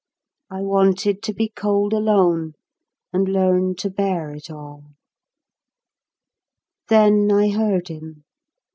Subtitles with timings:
[0.49, 2.53] I wanted to be cold alone,
[3.13, 4.93] and learn to bear it all.
[6.89, 8.23] Then I heard him.